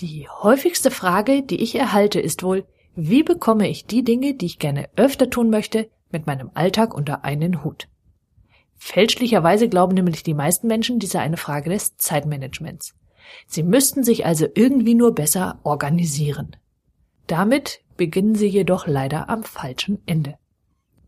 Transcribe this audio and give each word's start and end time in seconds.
Die 0.00 0.28
häufigste 0.28 0.90
Frage, 0.90 1.42
die 1.42 1.62
ich 1.62 1.74
erhalte, 1.74 2.20
ist 2.20 2.42
wohl, 2.42 2.66
wie 2.94 3.22
bekomme 3.22 3.66
ich 3.66 3.86
die 3.86 4.04
Dinge, 4.04 4.34
die 4.34 4.44
ich 4.44 4.58
gerne 4.58 4.90
öfter 4.96 5.30
tun 5.30 5.48
möchte, 5.48 5.88
mit 6.10 6.26
meinem 6.26 6.50
Alltag 6.52 6.92
unter 6.94 7.24
einen 7.24 7.64
Hut? 7.64 7.88
Fälschlicherweise 8.74 9.70
glauben 9.70 9.94
nämlich 9.94 10.22
die 10.22 10.34
meisten 10.34 10.66
Menschen, 10.66 10.98
dies 10.98 11.12
sei 11.12 11.20
eine 11.20 11.38
Frage 11.38 11.70
des 11.70 11.96
Zeitmanagements. 11.96 12.94
Sie 13.46 13.62
müssten 13.62 14.04
sich 14.04 14.26
also 14.26 14.46
irgendwie 14.54 14.94
nur 14.94 15.14
besser 15.14 15.60
organisieren. 15.62 16.56
Damit 17.26 17.80
beginnen 17.96 18.34
sie 18.34 18.48
jedoch 18.48 18.86
leider 18.86 19.30
am 19.30 19.44
falschen 19.44 20.02
Ende. 20.04 20.34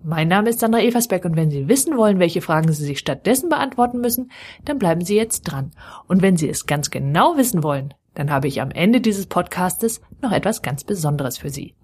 Mein 0.03 0.29
Name 0.29 0.49
ist 0.49 0.61
Sandra 0.61 0.81
Eversberg 0.81 1.25
und 1.27 1.37
wenn 1.37 1.51
Sie 1.51 1.69
wissen 1.69 1.97
wollen, 1.97 2.21
welche 2.21 2.41
Fragen 2.41 2.73
Sie 2.73 2.85
sich 2.85 3.01
stattdessen 3.01 3.49
beantworten 3.49 4.01
müssen, 4.01 4.31
dann 4.65 4.79
bleiben 4.79 5.05
Sie 5.05 5.17
jetzt 5.17 5.43
dran. 5.43 5.73
Und 6.07 6.23
wenn 6.23 6.37
Sie 6.37 6.49
es 6.49 6.67
ganz 6.67 6.91
genau 6.91 7.37
wissen 7.37 7.65
wollen, 7.65 7.93
dann 8.15 8.31
habe 8.31 8.49
ich 8.49 8.61
am 8.61 8.71
Ende 8.71 9.01
dieses 9.01 9.27
Podcastes 9.27 10.01
noch 10.21 10.33
etwas 10.33 10.63
ganz 10.63 10.85
Besonderes 10.85 11.39
für 11.39 11.51
Sie. 11.51 11.75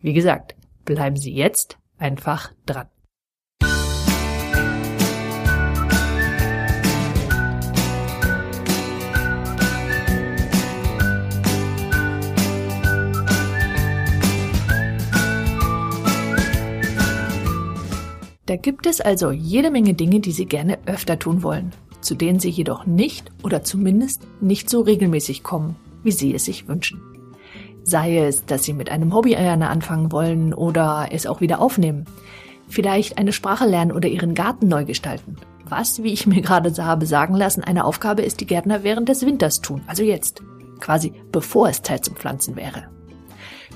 Wie 0.00 0.12
gesagt, 0.12 0.54
bleiben 0.84 1.16
Sie 1.16 1.32
jetzt 1.32 1.78
einfach 1.98 2.52
dran. 2.66 2.88
Da 18.46 18.56
gibt 18.56 18.86
es 18.86 19.02
also 19.02 19.30
jede 19.30 19.70
Menge 19.70 19.92
Dinge, 19.92 20.20
die 20.20 20.32
Sie 20.32 20.46
gerne 20.46 20.78
öfter 20.86 21.18
tun 21.18 21.42
wollen 21.42 21.72
zu 22.08 22.14
denen 22.14 22.40
sie 22.40 22.48
jedoch 22.48 22.86
nicht 22.86 23.30
oder 23.42 23.62
zumindest 23.62 24.22
nicht 24.40 24.70
so 24.70 24.80
regelmäßig 24.80 25.42
kommen, 25.42 25.76
wie 26.02 26.10
sie 26.10 26.34
es 26.34 26.46
sich 26.46 26.66
wünschen. 26.66 27.02
Sei 27.84 28.16
es, 28.16 28.46
dass 28.46 28.64
sie 28.64 28.72
mit 28.72 28.90
einem 28.90 29.12
Hobby 29.12 29.30
gerne 29.30 29.68
anfangen 29.68 30.10
wollen 30.10 30.54
oder 30.54 31.08
es 31.10 31.26
auch 31.26 31.42
wieder 31.42 31.60
aufnehmen. 31.60 32.06
Vielleicht 32.66 33.18
eine 33.18 33.34
Sprache 33.34 33.66
lernen 33.66 33.92
oder 33.92 34.08
ihren 34.08 34.34
Garten 34.34 34.68
neu 34.68 34.86
gestalten. 34.86 35.36
Was, 35.68 36.02
wie 36.02 36.14
ich 36.14 36.26
mir 36.26 36.40
gerade 36.40 36.72
habe 36.82 37.04
sagen 37.04 37.34
lassen, 37.34 37.62
eine 37.62 37.84
Aufgabe 37.84 38.22
ist, 38.22 38.40
die 38.40 38.46
Gärtner 38.46 38.84
während 38.84 39.10
des 39.10 39.26
Winters 39.26 39.60
tun, 39.60 39.82
also 39.86 40.02
jetzt. 40.02 40.42
Quasi 40.80 41.12
bevor 41.30 41.68
es 41.68 41.82
Zeit 41.82 42.06
zum 42.06 42.16
Pflanzen 42.16 42.56
wäre. 42.56 42.88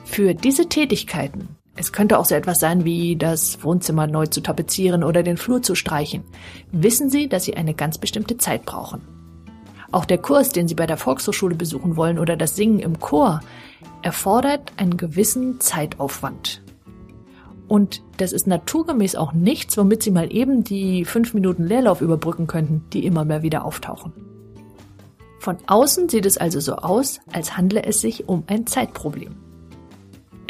Für 0.06 0.32
diese 0.34 0.70
Tätigkeiten 0.70 1.48
es 1.74 1.92
könnte 1.92 2.18
auch 2.18 2.26
so 2.26 2.34
etwas 2.34 2.60
sein 2.60 2.84
wie 2.84 3.16
das 3.16 3.62
Wohnzimmer 3.64 4.06
neu 4.06 4.26
zu 4.26 4.40
tapezieren 4.40 5.02
oder 5.02 5.22
den 5.22 5.36
Flur 5.36 5.62
zu 5.62 5.74
streichen. 5.74 6.22
Wissen 6.70 7.08
Sie, 7.08 7.28
dass 7.28 7.44
Sie 7.44 7.56
eine 7.56 7.74
ganz 7.74 7.98
bestimmte 7.98 8.36
Zeit 8.36 8.66
brauchen. 8.66 9.00
Auch 9.90 10.04
der 10.04 10.18
Kurs, 10.18 10.50
den 10.50 10.68
Sie 10.68 10.74
bei 10.74 10.86
der 10.86 10.96
Volkshochschule 10.96 11.54
besuchen 11.54 11.96
wollen 11.96 12.18
oder 12.18 12.36
das 12.36 12.56
Singen 12.56 12.78
im 12.78 12.98
Chor, 13.00 13.40
erfordert 14.02 14.72
einen 14.76 14.96
gewissen 14.96 15.60
Zeitaufwand. 15.60 16.62
Und 17.68 18.02
das 18.18 18.32
ist 18.32 18.46
naturgemäß 18.46 19.16
auch 19.16 19.32
nichts, 19.32 19.76
womit 19.78 20.02
Sie 20.02 20.10
mal 20.10 20.30
eben 20.32 20.64
die 20.64 21.06
fünf 21.06 21.32
Minuten 21.32 21.64
Leerlauf 21.64 22.02
überbrücken 22.02 22.46
könnten, 22.46 22.84
die 22.92 23.06
immer 23.06 23.24
mehr 23.24 23.42
wieder 23.42 23.64
auftauchen. 23.64 24.12
Von 25.38 25.56
außen 25.66 26.08
sieht 26.08 26.26
es 26.26 26.36
also 26.38 26.60
so 26.60 26.76
aus, 26.76 27.20
als 27.32 27.56
handle 27.56 27.82
es 27.82 28.00
sich 28.00 28.28
um 28.28 28.44
ein 28.46 28.66
Zeitproblem. 28.66 29.36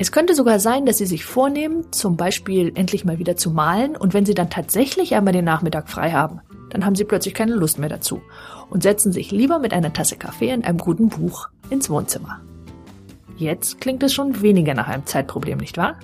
Es 0.03 0.11
könnte 0.11 0.35
sogar 0.35 0.59
sein, 0.59 0.85
dass 0.85 0.99
Sie 0.99 1.07
sich 1.07 1.25
vornehmen, 1.25 1.93
zum 1.93 2.17
Beispiel 2.17 2.73
endlich 2.75 3.05
mal 3.05 3.21
wieder 3.21 3.37
zu 3.37 3.53
malen 3.53 3.97
und 3.97 4.15
wenn 4.15 4.27
Sie 4.27 4.35
dann 4.35 4.51
tatsächlich 4.51 5.15
einmal 5.15 5.33
den 5.33 5.45
Nachmittag 5.45 5.89
frei 5.89 6.11
haben, 6.11 6.41
dann 6.71 6.85
haben 6.85 6.97
Sie 6.97 7.05
plötzlich 7.05 7.35
keine 7.35 7.55
Lust 7.55 7.79
mehr 7.79 7.89
dazu 7.89 8.21
und 8.69 8.83
setzen 8.83 9.13
sich 9.13 9.31
lieber 9.31 9.61
mit 9.61 9.73
einer 9.73 9.93
Tasse 9.93 10.17
Kaffee 10.17 10.53
und 10.55 10.65
einem 10.65 10.79
guten 10.79 11.09
Buch 11.09 11.51
ins 11.71 11.89
Wohnzimmer. 11.89 12.41
Jetzt 13.37 13.81
klingt 13.81 14.03
es 14.03 14.13
schon 14.13 14.43
weniger 14.43 14.75
nach 14.75 14.89
einem 14.89 15.07
Zeitproblem, 15.07 15.59
nicht 15.59 15.77
wahr? 15.77 16.01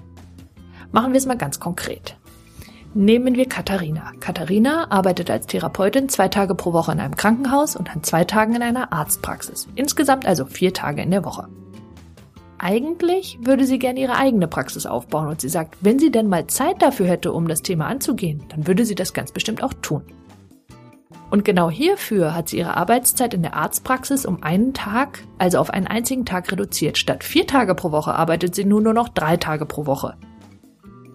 Machen 0.93 1.13
wir 1.13 1.19
es 1.19 1.27
mal 1.27 1.37
ganz 1.37 1.59
konkret. 1.59 2.17
Nehmen 2.95 3.35
wir 3.35 3.49
Katharina. 3.49 4.13
Katharina 4.21 4.93
arbeitet 4.93 5.29
als 5.29 5.49
Therapeutin 5.49 6.09
zwei 6.09 6.29
Tage 6.29 6.55
pro 6.55 6.73
Woche 6.73 6.93
in 6.93 7.01
einem 7.01 7.17
Krankenhaus 7.17 7.75
und 7.75 7.91
an 7.91 8.05
zwei 8.05 8.23
Tagen 8.23 8.55
in 8.55 8.63
einer 8.63 8.93
Arztpraxis. 8.93 9.67
Insgesamt 9.75 10.25
also 10.25 10.45
vier 10.45 10.73
Tage 10.73 11.03
in 11.03 11.11
der 11.11 11.25
Woche. 11.25 11.49
Eigentlich 12.59 13.39
würde 13.41 13.65
sie 13.65 13.79
gerne 13.79 14.01
ihre 14.01 14.17
eigene 14.17 14.49
Praxis 14.49 14.85
aufbauen 14.85 15.29
und 15.29 15.41
sie 15.41 15.49
sagt, 15.49 15.77
wenn 15.81 16.01
sie 16.01 16.11
denn 16.11 16.29
mal 16.29 16.49
Zeit 16.49 16.83
dafür 16.83 17.07
hätte, 17.07 17.33
um 17.33 17.47
das 17.47 17.63
Thema 17.63 17.87
anzugehen, 17.87 18.43
dann 18.49 18.67
würde 18.67 18.85
sie 18.85 18.97
das 18.97 19.13
ganz 19.13 19.31
bestimmt 19.31 19.63
auch 19.63 19.73
tun. 19.75 20.03
Und 21.31 21.45
genau 21.45 21.71
hierfür 21.71 22.35
hat 22.35 22.49
sie 22.49 22.59
ihre 22.59 22.77
Arbeitszeit 22.77 23.35
in 23.35 23.43
der 23.43 23.55
Arztpraxis 23.55 24.27
um 24.27 24.43
einen 24.43 24.75
Tag, 24.75 25.23
also 25.37 25.59
auf 25.59 25.71
einen 25.71 25.87
einzigen 25.87 26.25
Tag 26.25 26.51
reduziert. 26.51 26.99
Statt 26.99 27.23
vier 27.23 27.47
Tage 27.47 27.75
pro 27.75 27.93
Woche 27.93 28.15
arbeitet 28.15 28.55
sie 28.55 28.65
nun 28.65 28.83
nur 28.83 28.95
noch 28.95 29.09
drei 29.09 29.37
Tage 29.37 29.67
pro 29.67 29.87
Woche. 29.87 30.17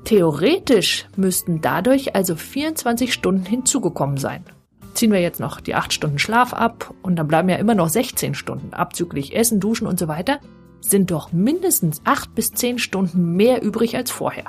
Theoretisch 0.05 1.07
müssten 1.15 1.61
dadurch 1.61 2.15
also 2.15 2.35
24 2.35 3.11
Stunden 3.11 3.45
hinzugekommen 3.45 4.17
sein. 4.17 4.45
Ziehen 4.93 5.11
wir 5.11 5.21
jetzt 5.21 5.39
noch 5.39 5.59
die 5.59 5.75
acht 5.75 5.91
Stunden 5.91 6.19
Schlaf 6.19 6.53
ab 6.53 6.93
und 7.01 7.15
dann 7.15 7.27
bleiben 7.27 7.49
ja 7.49 7.55
immer 7.55 7.73
noch 7.73 7.89
16 7.89 8.35
Stunden, 8.35 8.73
abzüglich 8.73 9.35
Essen, 9.35 9.59
Duschen 9.59 9.87
und 9.87 9.97
so 9.97 10.07
weiter 10.07 10.39
sind 10.83 11.11
doch 11.11 11.31
mindestens 11.31 12.01
acht 12.03 12.35
bis 12.35 12.51
zehn 12.51 12.79
Stunden 12.79 13.35
mehr 13.35 13.63
übrig 13.63 13.95
als 13.95 14.11
vorher. 14.11 14.45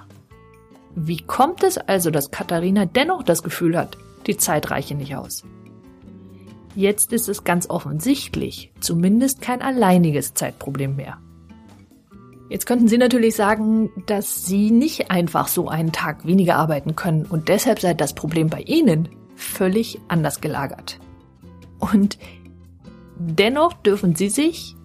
Wie 0.95 1.19
kommt 1.19 1.63
es 1.63 1.79
also, 1.79 2.11
dass 2.11 2.31
Katharina 2.31 2.87
dennoch 2.87 3.23
das 3.23 3.43
Gefühl 3.43 3.77
hat, 3.77 3.97
die 4.27 4.37
Zeit 4.37 4.71
reiche 4.71 4.95
nicht 4.95 5.17
aus? 5.17 5.45
Jetzt 6.77 7.13
ist 7.13 7.29
es 7.29 7.45
ganz 7.45 7.71
offensichtlich 7.71 8.73
zumindest 8.81 9.41
kein 9.41 9.63
alleiniges 9.63 10.35
Zeitproblem 10.35 10.97
mehr. 10.97 11.19
Jetzt 12.49 12.67
könnten 12.67 12.89
Sie 12.89 12.99
natürlich 12.99 13.37
sagen, 13.37 13.91
dass 14.07 14.45
Sie 14.45 14.71
nicht 14.71 15.11
einfach 15.11 15.49
so 15.49 15.69
einen 15.69 15.93
Tag 15.93 16.27
weniger 16.27 16.57
arbeiten 16.57 16.95
können 16.95 17.27
und 17.27 17.49
deshalb 17.49 17.81
sei 17.81 17.95
das 17.95 18.13
Problem 18.15 18.49
bei 18.49 18.61
Ihnen 18.61 19.09
völlig 19.35 20.01
anders 20.09 20.41
gelagert. 20.41 20.99
Und 21.79 22.19
dennoch 23.17 23.73
dürfen 23.73 24.15
Sie 24.15 24.29
sich 24.29 24.77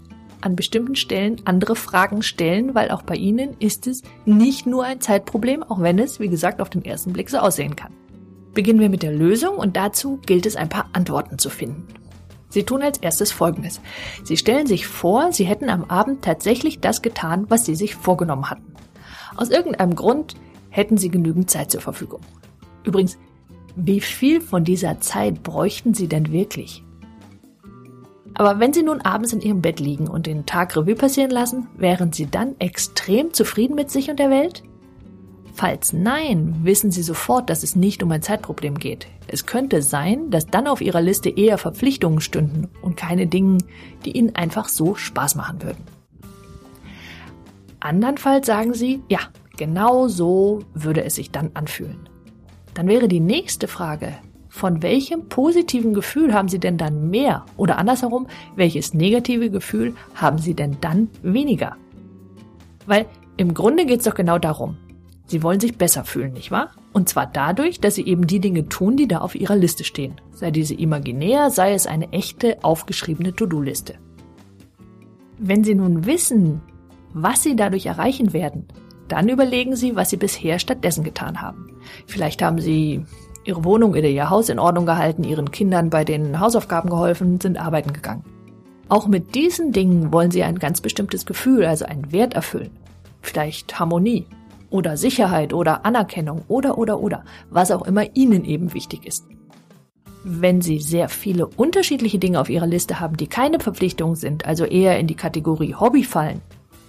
an 0.41 0.55
bestimmten 0.55 0.95
Stellen 0.95 1.41
andere 1.45 1.75
Fragen 1.75 2.21
stellen, 2.21 2.75
weil 2.75 2.91
auch 2.91 3.01
bei 3.01 3.15
Ihnen 3.15 3.55
ist 3.59 3.87
es 3.87 4.03
nicht 4.25 4.65
nur 4.65 4.83
ein 4.83 5.01
Zeitproblem, 5.01 5.63
auch 5.63 5.81
wenn 5.81 5.99
es, 5.99 6.19
wie 6.19 6.29
gesagt, 6.29 6.61
auf 6.61 6.69
den 6.69 6.85
ersten 6.85 7.13
Blick 7.13 7.29
so 7.29 7.37
aussehen 7.37 7.75
kann. 7.75 7.93
Beginnen 8.53 8.79
wir 8.79 8.89
mit 8.89 9.03
der 9.03 9.13
Lösung 9.13 9.55
und 9.55 9.75
dazu 9.75 10.19
gilt 10.25 10.45
es, 10.45 10.55
ein 10.55 10.69
paar 10.69 10.89
Antworten 10.93 11.37
zu 11.37 11.49
finden. 11.49 11.87
Sie 12.49 12.63
tun 12.63 12.81
als 12.81 12.97
erstes 12.97 13.31
Folgendes. 13.31 13.79
Sie 14.23 14.35
stellen 14.35 14.65
sich 14.65 14.87
vor, 14.87 15.31
Sie 15.31 15.45
hätten 15.45 15.69
am 15.69 15.83
Abend 15.85 16.23
tatsächlich 16.23 16.79
das 16.79 17.01
getan, 17.01 17.45
was 17.49 17.65
Sie 17.65 17.75
sich 17.75 17.95
vorgenommen 17.95 18.49
hatten. 18.49 18.73
Aus 19.37 19.49
irgendeinem 19.49 19.95
Grund 19.95 20.35
hätten 20.69 20.97
Sie 20.97 21.09
genügend 21.09 21.49
Zeit 21.51 21.69
zur 21.69 21.81
Verfügung. 21.81 22.21
Übrigens, 22.83 23.17
wie 23.75 24.01
viel 24.01 24.41
von 24.41 24.63
dieser 24.63 24.99
Zeit 24.99 25.43
bräuchten 25.43 25.93
Sie 25.93 26.07
denn 26.07 26.31
wirklich? 26.31 26.83
Aber 28.39 28.57
wenn 28.61 28.71
Sie 28.71 28.83
nun 28.83 29.01
abends 29.01 29.33
in 29.33 29.41
Ihrem 29.41 29.61
Bett 29.61 29.81
liegen 29.81 30.07
und 30.07 30.25
den 30.25 30.45
Tag 30.45 30.77
Revue 30.77 30.95
passieren 30.95 31.29
lassen, 31.29 31.67
wären 31.75 32.13
Sie 32.13 32.25
dann 32.25 32.55
extrem 32.59 33.33
zufrieden 33.33 33.75
mit 33.75 33.91
sich 33.91 34.09
und 34.09 34.17
der 34.17 34.29
Welt? 34.29 34.63
Falls 35.53 35.91
nein, 35.91 36.55
wissen 36.63 36.89
Sie 36.89 37.03
sofort, 37.03 37.49
dass 37.49 37.63
es 37.63 37.75
nicht 37.75 38.01
um 38.01 38.09
ein 38.13 38.21
Zeitproblem 38.21 38.79
geht. 38.79 39.07
Es 39.27 39.45
könnte 39.45 39.81
sein, 39.81 40.29
dass 40.29 40.47
dann 40.47 40.67
auf 40.67 40.79
Ihrer 40.79 41.01
Liste 41.01 41.29
eher 41.29 41.57
Verpflichtungen 41.57 42.21
stünden 42.21 42.69
und 42.81 42.95
keine 42.95 43.27
Dinge, 43.27 43.57
die 44.05 44.15
Ihnen 44.15 44.33
einfach 44.37 44.69
so 44.69 44.95
Spaß 44.95 45.35
machen 45.35 45.61
würden. 45.61 45.83
Andernfalls 47.81 48.47
sagen 48.47 48.73
Sie, 48.73 49.03
ja, 49.09 49.19
genau 49.57 50.07
so 50.07 50.61
würde 50.73 51.03
es 51.03 51.15
sich 51.15 51.31
dann 51.31 51.51
anfühlen. 51.55 52.07
Dann 52.73 52.87
wäre 52.87 53.09
die 53.09 53.19
nächste 53.19 53.67
Frage, 53.67 54.13
von 54.49 54.81
welchem 54.81 55.29
positiven 55.29 55.93
Gefühl 55.93 56.33
haben 56.33 56.49
Sie 56.49 56.59
denn 56.59 56.77
dann 56.77 57.09
mehr? 57.09 57.45
Oder 57.55 57.77
andersherum, 57.77 58.27
welches 58.55 58.93
negative 58.93 59.49
Gefühl 59.49 59.93
haben 60.15 60.39
Sie 60.39 60.55
denn 60.55 60.77
dann 60.81 61.09
weniger? 61.21 61.77
Weil 62.85 63.05
im 63.37 63.53
Grunde 63.53 63.85
geht 63.85 63.99
es 63.99 64.05
doch 64.05 64.15
genau 64.15 64.39
darum. 64.39 64.77
Sie 65.27 65.43
wollen 65.43 65.59
sich 65.59 65.77
besser 65.77 66.03
fühlen, 66.03 66.33
nicht 66.33 66.49
wahr? 66.49 66.71
Und 66.91 67.07
zwar 67.07 67.27
dadurch, 67.27 67.79
dass 67.79 67.93
Sie 67.93 68.05
eben 68.05 68.25
die 68.25 68.39
Dinge 68.39 68.67
tun, 68.67 68.97
die 68.97 69.07
da 69.07 69.19
auf 69.19 69.35
Ihrer 69.35 69.55
Liste 69.55 69.83
stehen. 69.83 70.15
Sei 70.31 70.49
diese 70.49 70.73
imaginär, 70.73 71.51
sei 71.51 71.73
es 71.73 71.85
eine 71.85 72.11
echte, 72.11 72.63
aufgeschriebene 72.63 73.35
To-Do-Liste. 73.35 73.93
Wenn 75.37 75.63
Sie 75.63 75.75
nun 75.75 76.07
wissen, 76.07 76.61
was 77.13 77.43
Sie 77.43 77.55
dadurch 77.55 77.85
erreichen 77.85 78.33
werden, 78.33 78.65
dann 79.07 79.29
überlegen 79.29 79.75
Sie, 79.75 79.95
was 79.95 80.09
Sie 80.09 80.17
bisher 80.17 80.57
stattdessen 80.57 81.03
getan 81.03 81.41
haben. 81.41 81.77
Vielleicht 82.07 82.41
haben 82.41 82.59
Sie 82.59 83.05
ihre 83.43 83.63
Wohnung 83.63 83.91
oder 83.91 84.07
ihr 84.07 84.29
Haus 84.29 84.49
in 84.49 84.59
Ordnung 84.59 84.85
gehalten, 84.85 85.23
ihren 85.23 85.51
Kindern 85.51 85.89
bei 85.89 86.03
den 86.03 86.39
Hausaufgaben 86.39 86.89
geholfen, 86.89 87.39
sind 87.39 87.59
arbeiten 87.59 87.93
gegangen. 87.93 88.23
Auch 88.89 89.07
mit 89.07 89.35
diesen 89.35 89.71
Dingen 89.71 90.11
wollen 90.11 90.31
sie 90.31 90.43
ein 90.43 90.59
ganz 90.59 90.81
bestimmtes 90.81 91.25
Gefühl, 91.25 91.65
also 91.65 91.85
einen 91.85 92.11
Wert 92.11 92.33
erfüllen. 92.33 92.71
Vielleicht 93.21 93.79
Harmonie 93.79 94.25
oder 94.69 94.97
Sicherheit 94.97 95.53
oder 95.53 95.85
Anerkennung 95.85 96.43
oder 96.47 96.77
oder 96.77 96.99
oder, 96.99 97.23
was 97.49 97.71
auch 97.71 97.85
immer 97.85 98.15
ihnen 98.15 98.45
eben 98.45 98.73
wichtig 98.73 99.05
ist. 99.05 99.25
Wenn 100.23 100.61
Sie 100.61 100.79
sehr 100.79 101.07
viele 101.07 101.47
unterschiedliche 101.47 102.19
Dinge 102.19 102.41
auf 102.41 102.49
Ihrer 102.49 102.67
Liste 102.67 102.99
haben, 102.99 103.15
die 103.15 103.27
keine 103.27 103.59
Verpflichtungen 103.59 104.15
sind, 104.15 104.45
also 104.45 104.65
eher 104.65 104.99
in 104.99 105.07
die 105.07 105.15
Kategorie 105.15 105.75
Hobby 105.75 106.03
fallen, 106.03 106.41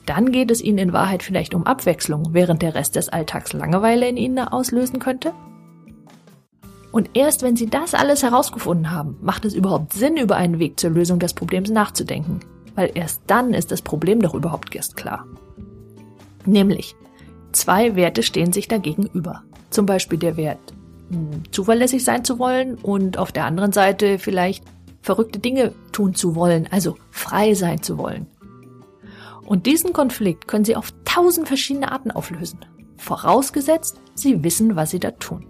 dann 0.05 0.33
geht 0.33 0.51
es 0.51 0.61
Ihnen 0.61 0.79
in 0.79 0.93
Wahrheit 0.93 1.23
vielleicht 1.23 1.55
um 1.55 1.65
Abwechslung, 1.65 2.31
während 2.33 2.63
der 2.63 2.75
Rest 2.75 2.97
des 2.97 3.09
Alltags 3.09 3.53
Langeweile 3.53 4.09
in 4.09 4.17
Ihnen 4.17 4.41
auslösen 4.41 4.99
könnte? 4.99 5.33
Und 6.93 7.11
erst 7.15 7.43
wenn 7.43 7.57
Sie 7.57 7.67
das 7.67 7.95
alles 7.95 8.23
herausgefunden 8.23 8.91
haben, 8.91 9.17
macht 9.21 9.45
es 9.45 9.55
überhaupt 9.55 9.93
Sinn, 9.93 10.17
über 10.17 10.37
einen 10.37 10.59
Weg 10.59 10.81
zur 10.81 10.91
Lösung 10.91 11.19
des 11.19 11.35
Problems 11.35 11.71
nachzudenken. 11.71 12.41
Weil 12.75 12.91
erst 12.95 13.23
dann 13.27 13.55
ist 13.55 13.71
das 13.71 13.83
Problem 13.83 14.21
doch 14.21 14.35
überhaupt 14.35 14.75
erst 14.75 14.97
klar. 14.97 15.27
Nämlich, 16.47 16.97
zwei 17.53 17.95
Werte 17.95 18.23
stehen 18.23 18.53
sich 18.53 18.69
dagegenüber. 18.69 19.43
Zum 19.71 19.87
Beispiel 19.87 20.19
der 20.19 20.37
Wert, 20.37 20.59
hm, 21.11 21.45
zuverlässig 21.53 22.05
sein 22.05 22.25
zu 22.25 22.39
wollen 22.39 22.75
und 22.77 23.19
auf 23.19 23.31
der 23.31 23.45
anderen 23.45 23.73
Seite 23.73 24.19
vielleicht 24.19 24.65
verrückte 25.03 25.39
Dinge 25.39 25.73
tun 25.93 26.15
zu 26.15 26.35
wollen, 26.35 26.69
also 26.71 26.97
frei 27.11 27.55
sein 27.55 27.83
zu 27.83 27.99
wollen. 27.99 28.27
Und 29.47 29.67
diesen 29.67 29.93
Konflikt 29.93 30.47
können 30.47 30.65
Sie 30.65 30.77
auf 30.77 30.93
tausend 31.05 31.49
verschiedene 31.49 31.91
Arten 31.91 32.11
auflösen. 32.11 32.61
Vorausgesetzt, 32.97 34.01
Sie 34.15 34.45
wissen, 34.45 34.77
was 34.77 34.91
Sie 34.91 35.01
da 35.01 35.11
tun. 35.13 35.45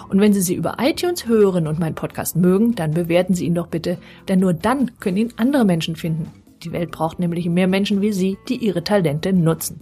Und 0.09 0.19
wenn 0.19 0.33
Sie 0.33 0.41
sie 0.41 0.55
über 0.55 0.77
iTunes 0.79 1.27
hören 1.27 1.67
und 1.67 1.79
meinen 1.79 1.95
Podcast 1.95 2.35
mögen, 2.35 2.75
dann 2.75 2.91
bewerten 2.91 3.35
Sie 3.35 3.45
ihn 3.45 3.55
doch 3.55 3.67
bitte, 3.67 3.97
denn 4.27 4.39
nur 4.39 4.53
dann 4.53 4.91
können 4.99 5.17
ihn 5.17 5.33
andere 5.38 5.65
Menschen 5.65 5.95
finden. 5.95 6.31
Die 6.63 6.71
Welt 6.71 6.91
braucht 6.91 7.19
nämlich 7.19 7.47
mehr 7.47 7.67
Menschen 7.67 8.01
wie 8.01 8.11
Sie, 8.11 8.38
die 8.49 8.57
ihre 8.57 8.83
Talente 8.83 9.33
nutzen. 9.33 9.81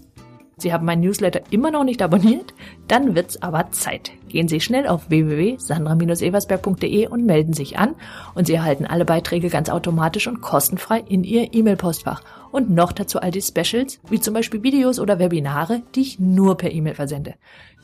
Sie 0.62 0.74
haben 0.74 0.86
meinen 0.86 1.02
Newsletter 1.02 1.42
immer 1.50 1.72
noch 1.72 1.84
nicht 1.84 2.02
abonniert? 2.02 2.54
Dann 2.88 3.16
wird's 3.16 3.42
aber 3.42 3.72
Zeit. 3.72 4.12
Gehen 4.28 4.48
Sie 4.48 4.62
schnell 4.62 4.88
auf 4.88 5.10
www.sandra-eversberg.de 5.10 7.08
und 7.08 7.26
melden 7.26 7.54
sich 7.54 7.78
an 7.78 7.96
und 8.36 8.48
Sie 8.48 8.54
erhalten 8.54 8.86
alle 8.86 9.06
Beiträge 9.06 9.50
ganz 9.50 9.70
automatisch 9.70 10.28
und 10.28 10.42
kostenfrei 10.42 11.04
in 11.08 11.24
Ihr 11.24 11.54
E-Mail-Postfach 11.54 12.22
und 12.52 12.70
noch 12.70 12.92
dazu 12.92 13.20
all 13.20 13.32
die 13.32 13.42
Specials, 13.42 14.00
wie 14.10 14.20
zum 14.20 14.34
Beispiel 14.34 14.64
Videos 14.64 15.00
oder 15.00 15.20
Webinare, 15.20 15.82
die 15.96 16.02
ich 16.02 16.20
nur 16.20 16.58
per 16.58 16.72
E-Mail 16.72 16.96
versende. 16.96 17.36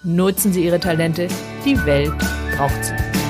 Nutzen 0.04 0.54
Sie 0.54 0.64
Ihre 0.64 0.80
Talente, 0.80 1.28
die 1.66 1.84
Welt 1.86 2.14
braucht 2.56 2.86
sie. 2.86 3.25